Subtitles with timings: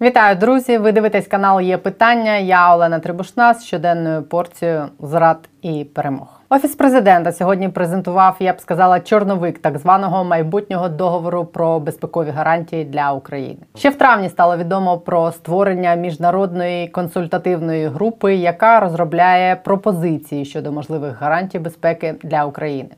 [0.00, 0.78] Вітаю, друзі!
[0.78, 2.36] Ви дивитесь канал Є питання.
[2.36, 6.40] Я Олена Трибушна з щоденною порцією зрад і перемог.
[6.48, 12.84] Офіс президента сьогодні презентував, я б сказала, чорновик так званого майбутнього договору про безпекові гарантії
[12.84, 13.58] для України.
[13.76, 21.20] Ще в травні стало відомо про створення міжнародної консультативної групи, яка розробляє пропозиції щодо можливих
[21.20, 22.90] гарантій безпеки для України.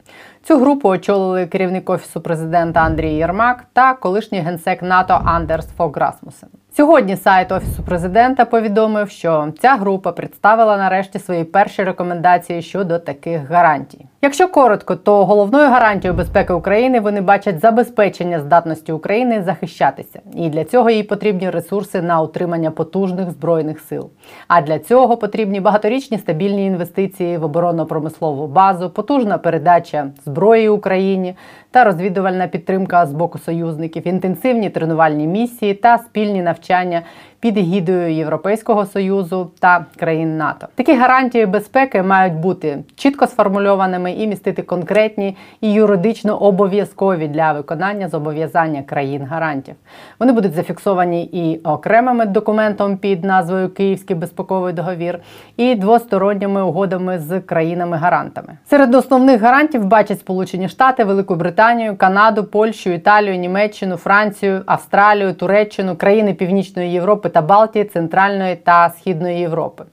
[0.42, 6.48] Цю групу очолили керівник офісу президента Андрій Єрмак та колишній генсек НАТО Андерс Фог Расмусен.
[6.80, 13.50] Сьогодні сайт офісу президента повідомив, що ця група представила нарешті свої перші рекомендації щодо таких
[13.50, 14.06] гарантій.
[14.22, 20.64] Якщо коротко, то головною гарантією безпеки України вони бачать забезпечення здатності України захищатися, і для
[20.64, 24.10] цього їй потрібні ресурси на утримання потужних збройних сил.
[24.48, 31.34] А для цього потрібні багаторічні стабільні інвестиції в оборонно-промислову базу, потужна передача зброї Україні
[31.70, 37.02] та розвідувальна підтримка з боку союзників, інтенсивні тренувальні місії та спільні навчання
[37.40, 40.66] під егідою Європейського союзу та країн НАТО.
[40.74, 48.08] Такі гарантії безпеки мають бути чітко сформульованими і містити конкретні і юридично обов'язкові для виконання
[48.08, 49.74] зобов'язання країн гарантів.
[50.18, 55.18] Вони будуть зафіксовані і окремим документом під назвою Київський безпековий договір,
[55.56, 58.58] і двосторонніми угодами з країнами-гарантами.
[58.70, 61.59] Серед основних гарантів бачать Сполучені Штати, Велику Британію,
[61.96, 69.38] Канаду, Польщу, Італію, Німеччину, Францію, Австралію, Туреччину, країни Північної Європи та Балтії, Центральної та Східної
[69.38, 69.84] Європи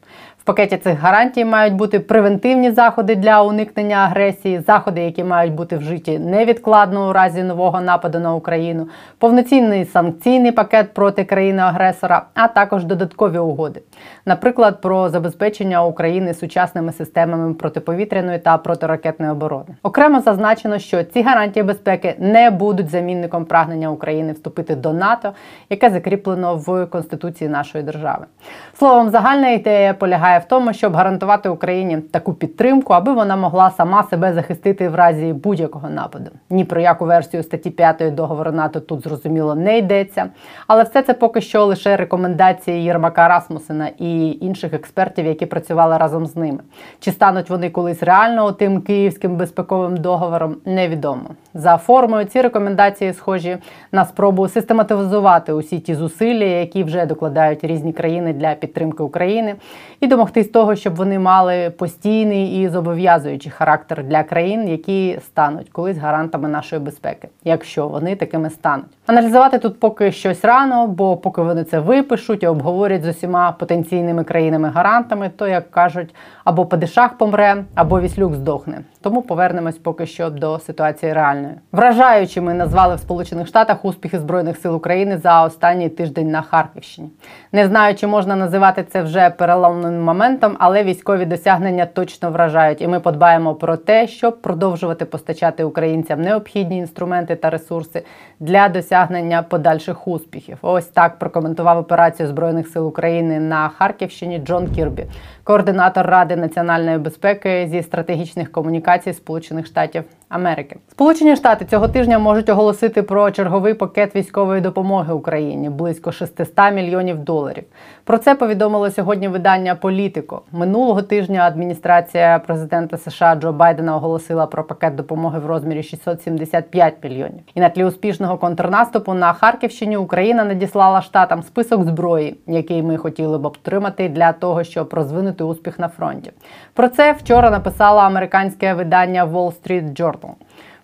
[0.48, 6.20] пакеті цих гарантій мають бути превентивні заходи для уникнення агресії, заходи, які мають бути вжиті
[6.20, 8.88] невідкладно у разі нового нападу на Україну,
[9.18, 13.82] повноцінний санкційний пакет проти країни-агресора, а також додаткові угоди,
[14.26, 19.76] наприклад, про забезпечення України сучасними системами протиповітряної та протиракетної оборони.
[19.84, 25.32] Окремо зазначено, що ці гарантії безпеки не будуть замінником прагнення України вступити до НАТО,
[25.70, 28.26] яке закріплено в Конституції нашої держави.
[28.74, 33.72] Словом, загальна ідея полягає полягає в тому, щоб гарантувати Україні таку підтримку, аби вона могла
[33.72, 36.32] сама себе захистити в разі будь-якого нападу.
[36.50, 40.30] Ні про яку версію статті 5 договору НАТО тут зрозуміло не йдеться.
[40.68, 46.26] Але все це поки що лише рекомендації Єрмака Расмусена і інших експертів, які працювали разом
[46.26, 46.60] з ними.
[47.00, 51.30] Чи стануть вони колись реально тим київським безпековим договором, невідомо.
[51.54, 53.58] За формою ці рекомендації схожі
[53.92, 59.56] на спробу систематизувати усі ті зусилля, які вже докладають різні країни для підтримки України,
[60.00, 65.70] і домогтися домогтись того, щоб вони мали постійний і зобов'язуючий характер для країн, які стануть
[65.70, 68.86] колись гарантами нашої безпеки, якщо вони такими стануть.
[69.06, 74.24] Аналізувати тут поки щось рано, бо поки вони це випишуть і обговорять з усіма потенційними
[74.24, 78.82] країнами-гарантами, то як кажуть, або Падишах помре, або Віслюк здохне.
[79.08, 81.54] Тому повернемось поки що до ситуації реальної.
[81.72, 87.10] Вражаючими назвали в Сполучених Штатах успіхи збройних сил України за останній тиждень на Харківщині.
[87.52, 92.88] Не знаю, чи можна називати це вже переломним моментом, але військові досягнення точно вражають, і
[92.88, 98.04] ми подбаємо про те, щоб продовжувати постачати українцям необхідні інструменти та ресурси
[98.40, 100.58] для досягнення подальших успіхів.
[100.62, 105.06] Ось так прокоментував операцію збройних сил України на Харківщині Джон Кірбі,
[105.44, 110.76] координатор Ради національної безпеки зі стратегічних комунікацій Сполучених Штатів Америки.
[110.92, 117.20] Сполучені Штати цього тижня можуть оголосити про черговий пакет військової допомоги Україні близько 600 мільйонів
[117.20, 117.64] доларів.
[118.04, 120.42] Про це повідомило сьогодні видання Політико.
[120.52, 127.42] Минулого тижня адміністрація президента США Джо Байдена оголосила про пакет допомоги в розмірі 675 мільйонів.
[127.56, 133.38] І на тлі успішного контрнаступу на Харківщині Україна надіслала штатам список зброї, який ми хотіли
[133.38, 136.32] б отримати для того, щоб розвинути успіх на фронті.
[136.74, 138.87] Про це вчора написало американське видання
[139.26, 140.38] Wall Street Journal.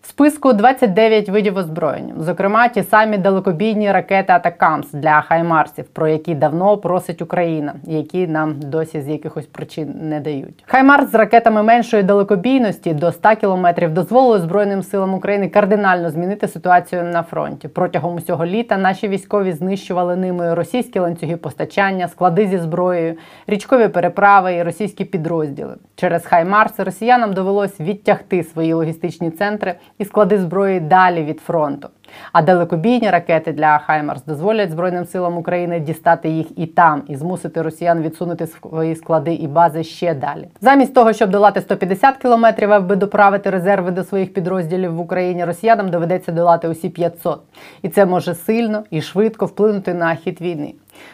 [0.03, 6.35] В списку 29 видів озброєння, зокрема, ті самі далекобійні ракети Атакамс для Хаймарсів, про які
[6.35, 10.63] давно просить Україна, які нам досі з якихось причин не дають.
[10.65, 17.03] Хаймарс з ракетами меншої далекобійності до 100 кілометрів дозволили Збройним силам України кардинально змінити ситуацію
[17.03, 17.67] на фронті.
[17.67, 23.15] Протягом усього літа наші військові знищували ними російські ланцюги постачання, склади зі зброєю,
[23.47, 25.75] річкові переправи і російські підрозділи.
[25.95, 31.89] Через Хаймарс росіянам довелось відтягти свої логістичні центри і склади зброї далі від фронту.
[32.31, 37.61] А далекобійні ракети для Хаймарс дозволять Збройним силам України дістати їх і там, і змусити
[37.61, 40.47] росіян відсунути свої склади і бази ще далі.
[40.61, 45.89] Замість того, щоб долати 150 кілометрів, аби доправити резерви до своїх підрозділів в Україні, росіянам
[45.89, 47.41] доведеться долати усі 500.
[47.81, 50.73] І це може сильно і швидко вплинути на хід війни.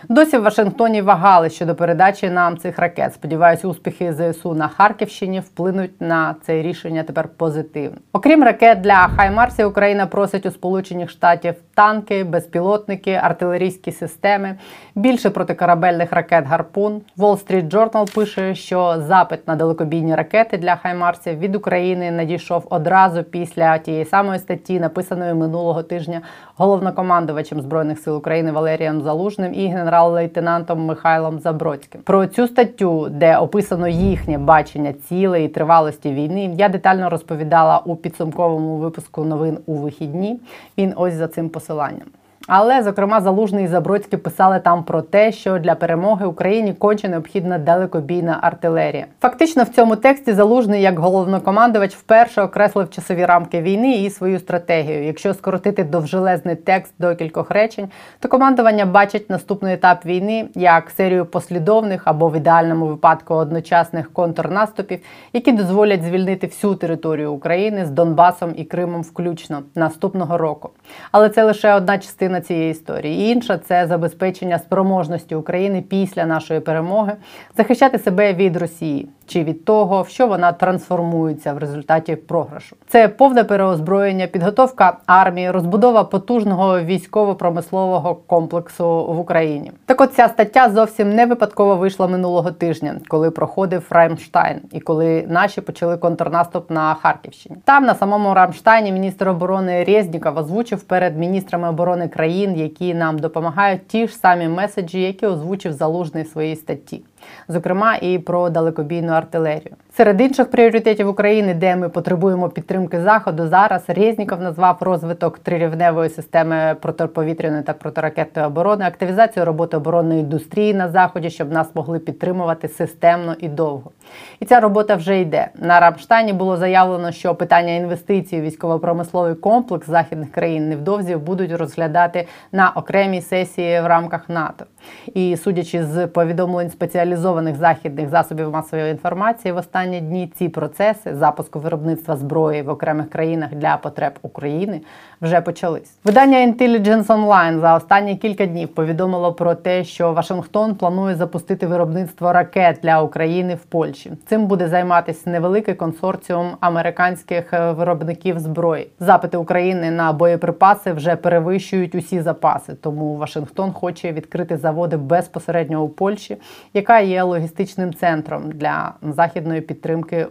[0.09, 3.13] Досі в Вашингтоні вагали щодо передачі нам цих ракет.
[3.13, 7.97] Сподіваюсь, успіхи ЗСУ на Харківщині вплинуть на це рішення тепер позитивно.
[8.13, 14.55] Окрім ракет для Хаймарсі, Україна просить у Сполучених Штатів танки, безпілотники, артилерійські системи,
[14.95, 17.01] більше протикорабельних ракет Гарпун.
[17.17, 23.23] Wall Street Journal пише, що запит на далекобійні ракети для Хаймарсів від України надійшов одразу
[23.23, 26.21] після тієї самої статті, написаної минулого тижня
[26.57, 32.01] головнокомандувачем збройних сил України Валерієм Залужним і генерал-лейтенантом Михайлом Забродським.
[32.01, 37.95] Про цю статтю, де описано їхнє бачення цілей і тривалості війни, я детально розповідала у
[37.95, 40.39] підсумковому випуску новин у вихідні.
[40.77, 42.18] Він ось за цим посиланням посиланням.
[42.51, 47.57] Але, зокрема, Залужний і Забродський писали там про те, що для перемоги Україні конче необхідна
[47.57, 49.05] далекобійна артилерія.
[49.21, 55.03] Фактично, в цьому тексті Залужний, як головнокомандувач, вперше окреслив часові рамки війни і свою стратегію.
[55.03, 61.25] Якщо скоротити довжелезний текст до кількох речень, то командування бачить наступний етап війни як серію
[61.25, 64.99] послідовних або в ідеальному випадку одночасних контрнаступів,
[65.33, 70.69] які дозволять звільнити всю територію України з Донбасом і Кримом, включно наступного року.
[71.11, 73.31] Але це лише одна частина цієї історії.
[73.31, 77.13] Інша це забезпечення спроможності України після нашої перемоги
[77.57, 82.75] захищати себе від Росії чи від того, в що вона трансформується в результаті програшу.
[82.87, 89.71] Це повне переозброєння, підготовка армії, розбудова потужного військово-промислового комплексу в Україні.
[89.85, 95.25] Так, от ця стаття зовсім не випадково вийшла минулого тижня, коли проходив Рамштайн і коли
[95.27, 97.55] наші почали контрнаступ на Харківщині.
[97.65, 103.87] Там на самому Рамштайні міністр оборони Резніков озвучив перед міністрами оборони країн, які нам допомагають,
[103.87, 107.01] ті ж самі меседжі, які озвучив залужний в своїй статті
[107.47, 109.75] зокрема і про далекобійну артилерію.
[109.99, 116.75] Серед інших пріоритетів України, де ми потребуємо підтримки заходу, зараз Резніков назвав розвиток трирівневої системи
[116.81, 123.35] протиповітряної та протиракетної оборони, активізацію роботи оборонної індустрії на заході, щоб нас могли підтримувати системно
[123.39, 123.91] і довго.
[124.39, 125.47] І ця робота вже йде.
[125.55, 132.27] На Рамштайні було заявлено, що питання інвестицій у військово-промисловий комплекс західних країн невдовзі будуть розглядати
[132.51, 134.65] на окремій сесії в рамках НАТО.
[135.13, 139.57] І судячи з повідомлень спеціалізованих західних засобів масової інформації, в
[139.89, 144.81] останні дні ці процеси запуску виробництва зброї в окремих країнах для потреб України
[145.21, 145.97] вже почались.
[146.03, 152.33] Видання Intelligence Online за останні кілька днів повідомило про те, що Вашингтон планує запустити виробництво
[152.33, 154.11] ракет для України в Польщі.
[154.25, 158.87] Цим буде займатися невеликий консорціум американських е, виробників зброї.
[158.99, 165.89] Запити України на боєприпаси вже перевищують усі запаси, тому Вашингтон хоче відкрити заводи безпосередньо у
[165.89, 166.37] Польщі,
[166.73, 169.78] яка є логістичним центром для західної підтримки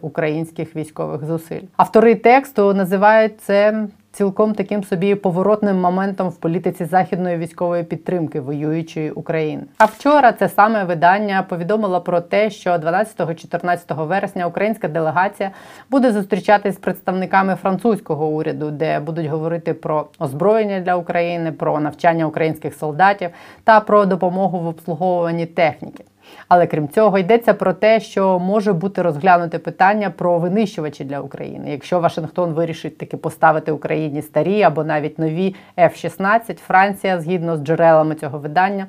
[0.00, 1.62] українських військових зусиль.
[1.77, 9.11] Автори тексту називають це цілком таким собі поворотним моментом в політиці західної військової підтримки воюючої
[9.11, 9.62] України.
[9.79, 15.51] А вчора це саме видання повідомило про те, що 12-14 вересня українська делегація
[15.91, 22.27] буде зустрічатись з представниками французького уряду, де будуть говорити про озброєння для України, про навчання
[22.27, 23.31] українських солдатів
[23.65, 26.05] та про допомогу в обслуговуванні техніки.
[26.49, 31.71] Але крім цього, йдеться про те, що може бути розглянуте питання про винищувачі для України.
[31.71, 38.15] Якщо Вашингтон вирішить таки поставити Україні старі або навіть нові F-16, Франція, згідно з джерелами
[38.15, 38.87] цього видання,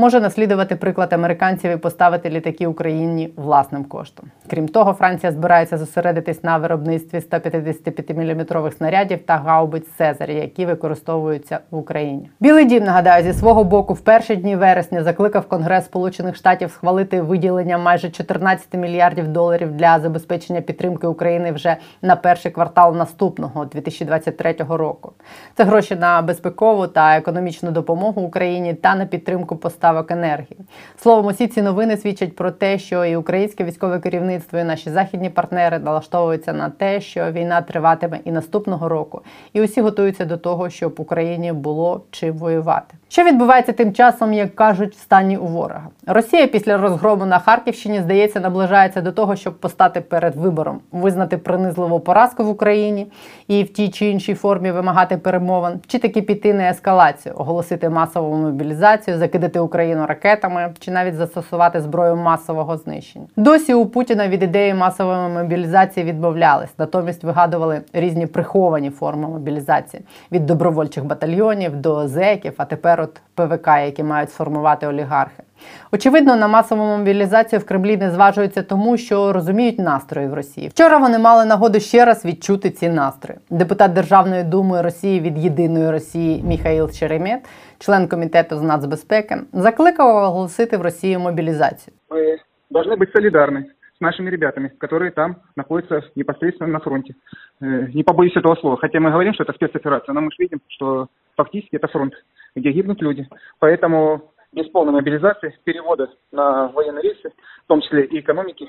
[0.00, 4.30] може наслідувати приклад американців і поставити літаки Україні власним коштом.
[4.50, 11.76] Крім того, Франція збирається зосередитись на виробництві 155-мм снарядів та гаубиць Цезарі, які використовуються в
[11.76, 12.30] Україні.
[12.40, 17.22] Білий дім нагадаю зі свого боку в перші дні вересня закликав Конгрес Сполучених Штатів схвалити
[17.22, 24.56] виділення майже 14 мільярдів доларів для забезпечення підтримки України вже на перший квартал наступного 2023
[24.68, 25.12] року.
[25.56, 29.56] Це гроші на безпекову та економічну допомогу Україні та на підтримку
[29.90, 30.60] поставок енергії.
[30.96, 35.30] Словом, усі ці новини свідчать про те, що і українське військове керівництво, і наші західні
[35.30, 40.70] партнери налаштовуються на те, що війна триватиме і наступного року, і усі готуються до того,
[40.70, 42.94] щоб Україні було чим воювати.
[43.08, 45.88] Що відбувається тим часом, як кажуть, в стані у ворога?
[46.06, 52.00] Росія після розгрому на Харківщині здається наближається до того, щоб постати перед вибором, визнати принизливу
[52.00, 53.06] поразку в Україні
[53.48, 58.36] і в тій чи іншій формі вимагати перемовин, чи таки піти на ескалацію, оголосити масову
[58.36, 59.69] мобілізацію, закидати Україну
[60.06, 63.26] ракетами, чи навіть застосувати зброю масового знищення.
[63.36, 70.46] Досі у Путіна від ідеї масової мобілізації відмовлялись, натомість вигадували різні приховані форми мобілізації від
[70.46, 75.42] добровольчих батальйонів до зеків, а тепер от ПВК, які мають сформувати олігархи.
[75.91, 80.67] Очевидно, на масову мобілізацію в Кремлі не зважуються тому, що розуміють настрої в Росії.
[80.67, 83.39] Вчора вони мали нагоду ще раз відчути ці настрої.
[83.49, 87.39] Депутат Державної думи Росії від єдиної Росії Міхаїл Черемет,
[87.79, 91.93] член комітету з нацбезпеки, закликав оголосити в Росії мобілізацію.
[92.09, 92.37] Мы
[92.71, 93.65] должны быть солидарны
[93.97, 97.13] с нашими ребятами, которые там находятся непосредственно на фронте.
[97.61, 98.77] Э, Не побоюсь этого слова.
[98.77, 102.13] Хотя мы говорим, что это спецоперация, но мы же видим, что фактически это фронт,
[102.55, 103.27] где гибнут люди.
[103.59, 104.21] Поэтому
[104.53, 107.29] без полной мобилизации, перевода на военные рейсы,
[107.63, 108.67] в том числе и экономики,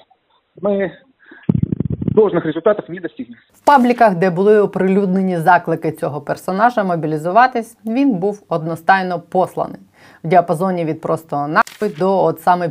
[0.60, 0.92] мы
[2.14, 3.38] должных результатов не достигнем.
[3.52, 9.80] В пабліках, де були оприлюднені заклики цього персонажа мобілізуватись, він був одностайно посланий
[10.24, 12.68] в діапазоні від просто нахуй до от саме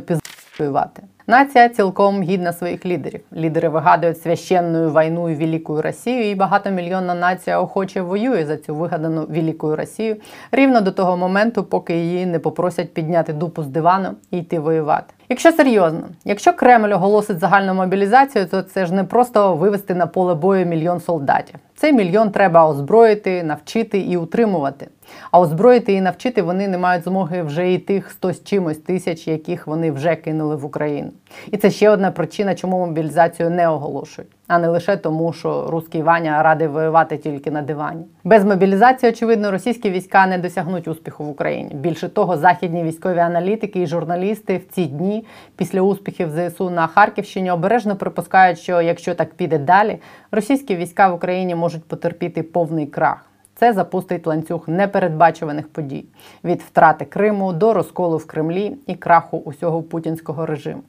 [0.61, 1.03] піздувати.
[1.27, 3.21] Нація цілком гідна своїх лідерів.
[3.33, 9.25] Лідери вигадують священну війну і велику Росію, і багатомільйонна нація охоче воює за цю вигадану
[9.29, 10.15] велику Росію
[10.51, 15.13] рівно до того моменту, поки її не попросять підняти дупу з дивану і йти воювати.
[15.29, 20.35] Якщо серйозно, якщо Кремль оголосить загальну мобілізацію, то це ж не просто вивести на поле
[20.35, 21.55] бою мільйон солдатів.
[21.75, 24.87] Цей мільйон треба озброїти, навчити і утримувати.
[25.31, 29.27] А озброїти і навчити вони не мають змоги вже і тих 100 з чимось тисяч,
[29.27, 31.11] яких вони вже кинули в Україну.
[31.51, 36.01] І це ще одна причина, чому мобілізацію не оголошують, а не лише тому, що русський
[36.01, 38.05] Ваня радий воювати тільки на дивані.
[38.23, 41.73] Без мобілізації, очевидно, російські війська не досягнуть успіху в Україні.
[41.73, 45.25] Більше того, західні військові аналітики і журналісти в ці дні
[45.55, 49.99] після успіхів ЗСУ на Харківщині обережно припускають, що якщо так піде далі,
[50.31, 53.30] російські війська в Україні можуть потерпіти повний крах.
[53.61, 56.05] Це запустить ланцюг непередбачуваних подій
[56.43, 60.81] від втрати Криму до розколу в Кремлі і краху усього путінського режиму.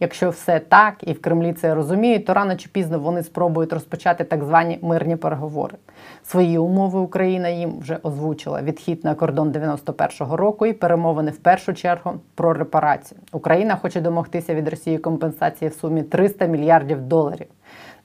[0.00, 4.24] Якщо все так і в Кремлі це розуміють, то рано чи пізно вони спробують розпочати
[4.24, 5.74] так звані мирні переговори.
[6.24, 11.74] Свої умови Україна їм вже озвучила: відхід на кордон 91-го року і перемовини в першу
[11.74, 13.20] чергу про репарацію.
[13.32, 17.46] Україна хоче домогтися від Росії компенсації в сумі 300 мільярдів доларів.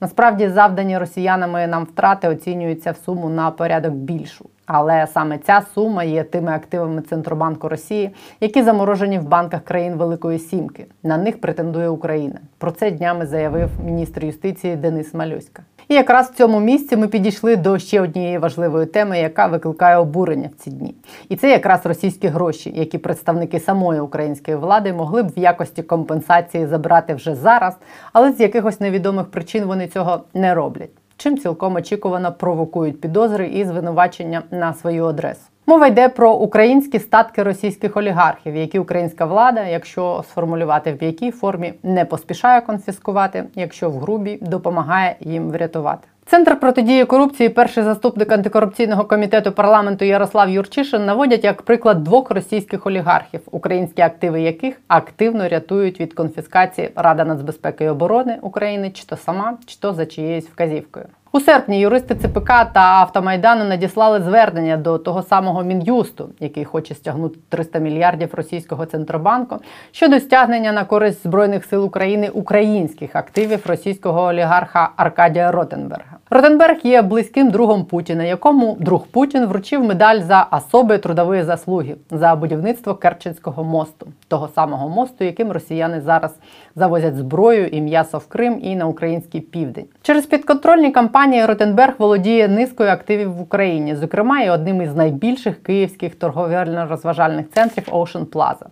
[0.04, 4.48] Насправді завдані росіянами нам втрати оцінюються в суму на порядок більшу.
[4.66, 10.38] Але саме ця сума є тими активами Центробанку Росії, які заморожені в банках країн Великої
[10.38, 10.86] Сімки.
[11.02, 12.40] На них претендує Україна.
[12.58, 15.62] Про це днями заявив міністр юстиції Денис Малюська.
[15.88, 20.50] І якраз в цьому місці ми підійшли до ще однієї важливої теми, яка викликає обурення
[20.56, 20.94] в ці дні.
[21.28, 26.66] І це якраз російські гроші, які представники самої української влади могли б в якості компенсації
[26.66, 27.76] забрати вже зараз,
[28.12, 30.90] але з якихось невідомих причин вони цього не роблять.
[31.16, 35.53] Чим цілком очікувано провокують підозри і звинувачення на свою адресу.
[35.66, 41.74] Мова йде про українські статки російських олігархів, які українська влада, якщо сформулювати в якій формі,
[41.82, 46.08] не поспішає конфіскувати, якщо в грубій допомагає їм врятувати.
[46.26, 52.86] Центр протидії корупції, перший заступник антикорупційного комітету парламенту Ярослав Юрчишин наводять як приклад двох російських
[52.86, 59.16] олігархів, українські активи яких активно рятують від конфіскації Рада нацбезпеки і оборони України, чи то
[59.16, 61.06] сама, чи то за чиєюсь вказівкою.
[61.34, 67.38] У серпні юристи ЦПК та Автомайдану надіслали звернення до того самого мін'юсту, який хоче стягнути
[67.48, 69.56] 300 мільярдів російського центробанку
[69.92, 76.16] щодо стягнення на користь збройних сил України українських активів російського олігарха Аркадія Ротенберга.
[76.30, 82.34] Ротенберг є близьким другом Путіна, якому друг Путін вручив медаль за особи трудові заслуги за
[82.34, 86.34] будівництво Керченського мосту, того самого мосту, яким росіяни зараз
[86.76, 89.86] завозять зброю і м'ясо в Крим і на український південь.
[90.02, 96.16] Через підконтрольні кампанії Ротенберг володіє низкою активів в Україні, зокрема і одним із найбільших київських
[96.16, 98.66] торговельно-розважальних центрів Ocean Plaza.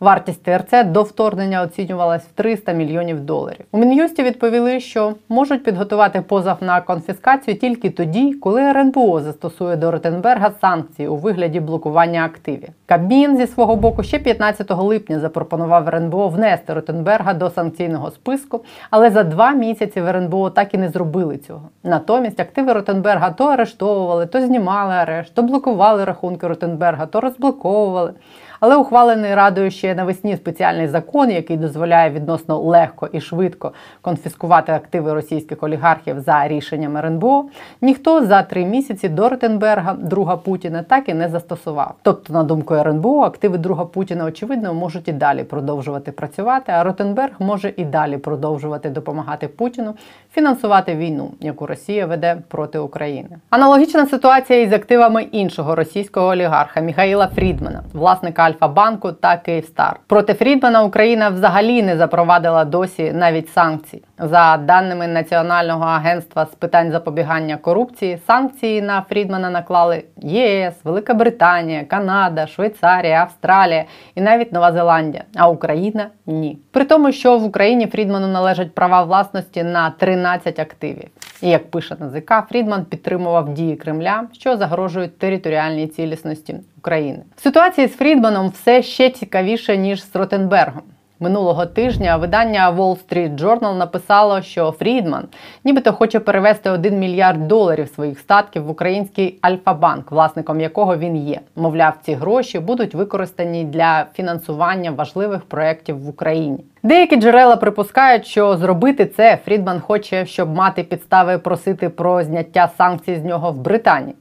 [0.00, 3.64] Вартість ТРЦ до вторгнення оцінювалась в 300 мільйонів доларів.
[3.72, 9.90] У Мін'юсті відповіли, що можуть підготувати позов на конфіскацію тільки тоді, коли РНБО застосує до
[9.90, 12.68] Ротенберга санкції у вигляді блокування активів.
[12.86, 19.10] Кабмін зі свого боку ще 15 липня запропонував РНБО внести Ротенберга до санкційного списку, але
[19.10, 21.68] за два місяці в РНБО так і не зробили цього.
[21.84, 28.12] Натомість активи Ротенберга то арештовували, то знімали арешт, то блокували рахунки Ротенберга, то розблоковували.
[28.60, 35.12] Але ухвалений радою ще навесні спеціальний закон, який дозволяє відносно легко і швидко конфіскувати активи
[35.12, 37.44] російських олігархів за рішенням РНБО,
[37.80, 41.94] ніхто за три місяці до Ротенберга, друга Путіна, так і не застосував.
[42.02, 47.32] Тобто, на думку РНБО, активи друга Путіна, очевидно, можуть і далі продовжувати працювати, а Ротенберг
[47.38, 49.94] може і далі продовжувати допомагати Путіну
[50.36, 53.28] фінансувати війну, яку Росія веде проти України.
[53.50, 60.00] Аналогічна ситуація із активами іншого російського олігарха Міхаїла Фрідмана, власника Альфа-банку та Київстар.
[60.06, 64.02] Проти Фрідмана Україна взагалі не запровадила досі навіть санкцій.
[64.18, 71.84] За даними Національного агентства з питань запобігання корупції, санкції на Фрідмана наклали ЄС, Велика Британія,
[71.84, 75.24] Канада, Швейцарія, Австралія і навіть Нова Зеландія.
[75.36, 76.58] А Україна ні.
[76.72, 80.25] При тому, що в Україні Фрідману належать права власності на 13
[80.58, 81.08] активів.
[81.42, 87.22] І як пише НАЗК, Фрідман підтримував дії Кремля, що загрожують територіальній цілісності України.
[87.36, 90.82] В ситуації з Фрідманом все ще цікавіше ніж з Ротенбергом.
[91.20, 95.28] Минулого тижня видання Wall Street Journal написало, що Фрідман
[95.64, 101.40] нібито хоче перевести 1 мільярд доларів своїх статків в український Альфа-банк, власником якого він є.
[101.56, 106.64] Мовляв, ці гроші будуть використані для фінансування важливих проєктів в Україні.
[106.86, 113.16] Деякі джерела припускають, що зробити це Фрідман хоче, щоб мати підстави просити про зняття санкцій
[113.16, 114.16] з нього в Британії.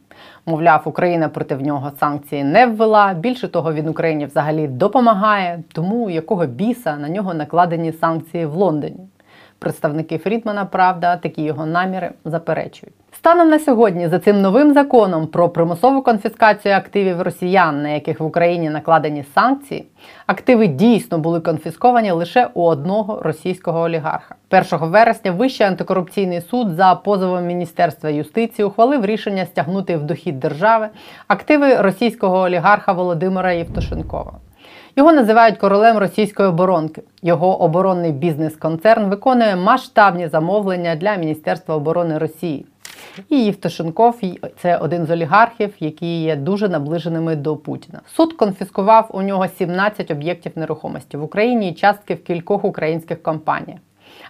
[0.46, 3.14] Мовляв, Україна проти нього санкції не ввела.
[3.14, 5.64] Більше того, він Україні взагалі допомагає.
[5.74, 9.00] Тому якого біса на нього накладені санкції в Лондоні.
[9.60, 12.96] Представники Фрідмана, правда, такі його наміри заперечують.
[13.26, 18.26] Станом на сьогодні за цим новим законом про примусову конфіскацію активів росіян, на яких в
[18.26, 19.86] Україні накладені санкції,
[20.28, 24.36] активи дійсно були конфісковані лише у одного російського олігарха.
[24.52, 30.90] 1 вересня Вищий антикорупційний суд за позовом Міністерства юстиції ухвалив рішення стягнути в дохід держави
[31.28, 34.34] активи російського олігарха Володимира Євтушенкова.
[34.96, 37.02] Його називають королем російської оборонки.
[37.22, 42.66] Його оборонний бізнес-концерн виконує масштабні замовлення для Міністерства оборони Росії.
[43.30, 44.22] І Євтушенков–
[44.62, 48.02] це один з олігархів, які є дуже наближеними до Путіна.
[48.16, 53.80] Суд конфіскував у нього 17 об'єктів нерухомості в Україні і частки в кількох українських компаніях.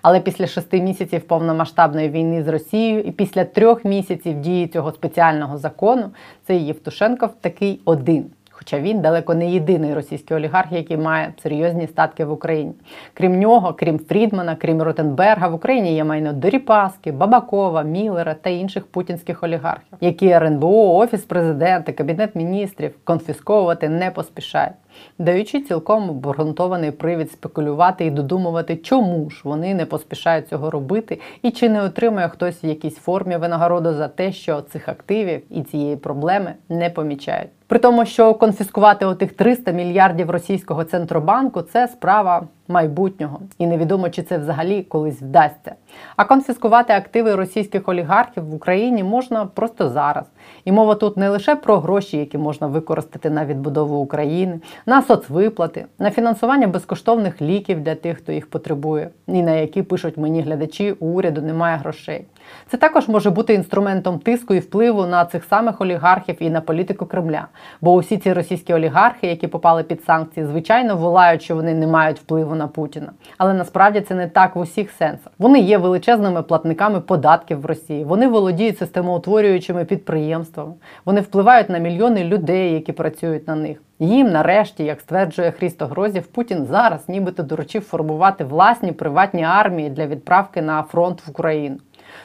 [0.01, 5.57] Але після шести місяців повномасштабної війни з Росією і після трьох місяців дії цього спеціального
[5.57, 6.11] закону
[6.47, 8.25] цей Євтушенков такий один.
[8.57, 12.73] Хоча він далеко не єдиний російський олігарх, який має серйозні статки в Україні.
[13.13, 18.85] Крім нього, крім Фрідмана, крім Ротенберга, в Україні є майно Доріпаски, Бабакова, Міллера та інших
[18.85, 24.75] путінських олігархів, які РНБО, Офіс президента, Кабінет міністрів конфісковувати не поспішають.
[25.19, 31.51] Даючи цілком обґрунтований привід спекулювати і додумувати, чому ж вони не поспішають цього робити, і
[31.51, 35.95] чи не отримує хтось в якійсь формі винагороду за те, що цих активів і цієї
[35.95, 37.49] проблеми не помічають.
[37.67, 44.23] При тому, що конфіскувати отих 300 мільярдів російського центробанку це справа майбутнього, і невідомо, чи
[44.23, 45.75] це взагалі колись вдасться.
[46.15, 50.25] А конфіскувати активи російських олігархів в Україні можна просто зараз.
[50.65, 55.85] І мова тут не лише про гроші, які можна використати на відбудову України, на соцвиплати,
[55.99, 60.91] на фінансування безкоштовних ліків для тих, хто їх потребує, і на які пишуть мені глядачі,
[60.91, 62.25] у уряду немає грошей.
[62.71, 67.05] Це також може бути інструментом тиску і впливу на цих самих олігархів і на політику
[67.05, 67.47] Кремля.
[67.81, 72.19] Бо усі ці російські олігархи, які попали під санкції, звичайно волають, що вони не мають
[72.19, 73.11] впливу на Путіна.
[73.37, 75.31] Але насправді це не так в усіх сенсах.
[75.39, 78.03] Вони є величезними платниками податків в Росії.
[78.03, 80.73] Вони володіють системоутворюючими підприємствами.
[81.05, 83.81] Вони впливають на мільйони людей, які працюють на них.
[83.99, 90.07] Їм, нарешті, як стверджує Хрісто Грозів, Путін зараз нібито доручив формувати власні приватні армії для
[90.07, 91.77] відправки на фронт в Україну.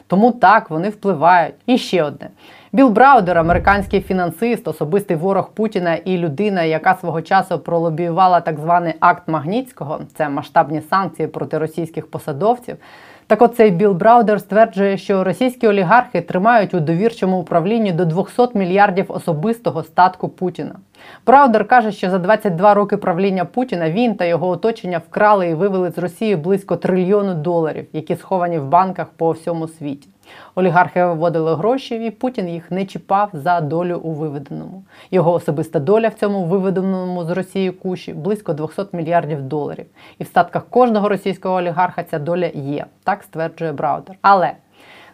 [0.06, 1.54] Тому так вони впливають.
[1.66, 2.28] І ще одне:
[2.72, 8.94] Біл Браудер, американський фінансист, особистий ворог Путіна і людина, яка свого часу пролобіювала так званий
[9.00, 12.76] акт Магнітського, це масштабні санкції проти російських посадовців.
[13.30, 18.48] Так от цей Біл Браудер стверджує, що російські олігархи тримають у довірчому управлінні до 200
[18.54, 20.74] мільярдів особистого статку Путіна.
[21.26, 25.90] Браудер каже, що за 22 роки правління Путіна він та його оточення вкрали і вивели
[25.90, 30.08] з Росії близько трильйону доларів, які сховані в банках по всьому світі.
[30.54, 34.84] Олігархи виводили гроші, і Путін їх не чіпав за долю у виведеному.
[35.10, 39.86] Його особиста доля в цьому виведеному з Росії куші близько 200 мільярдів доларів.
[40.18, 42.86] І в статках кожного російського олігарха ця доля є.
[43.04, 44.16] Так стверджує Браудер.
[44.22, 44.52] Але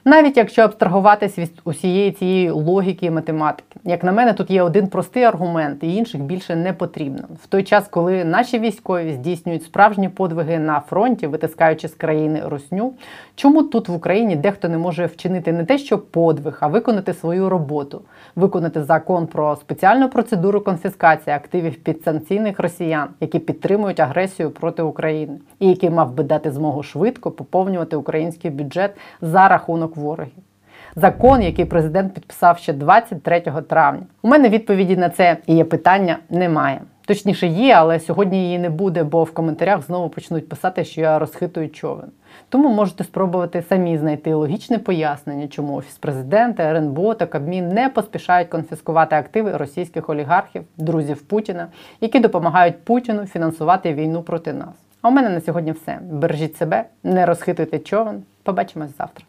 [0.07, 4.87] навіть якщо абстрагуватись від усієї цієї логіки і математики, як на мене, тут є один
[4.87, 7.25] простий аргумент, і інших більше не потрібно.
[7.43, 12.93] В той час, коли наші військові здійснюють справжні подвиги на фронті, витискаючи з країни русню,
[13.35, 17.49] чому тут в Україні дехто не може вчинити не те, що подвиг, а виконати свою
[17.49, 18.03] роботу,
[18.37, 25.69] виконати закон про спеціальну процедуру конфіскації активів підсанкційних росіян, які підтримують агресію проти України, і
[25.69, 28.91] який мав би дати змогу швидко поповнювати український бюджет
[29.21, 30.43] за рахунок ворогів.
[30.97, 34.03] Закон, який президент підписав ще 23 травня.
[34.23, 36.81] У мене відповіді на це є питання немає.
[37.07, 41.19] Точніше, є, але сьогодні її не буде, бо в коментарях знову почнуть писати, що я
[41.19, 42.07] розхитую човен.
[42.49, 48.49] Тому можете спробувати самі знайти логічне пояснення, чому офіс президента, РНБО та Кабмін не поспішають
[48.49, 51.67] конфіскувати активи російських олігархів, друзів Путіна,
[52.01, 54.75] які допомагають Путіну фінансувати війну проти нас.
[55.03, 55.99] А у мене на сьогодні все.
[56.03, 58.23] Бережіть себе, не розхитуйте човен.
[58.43, 59.25] Побачимось завтра.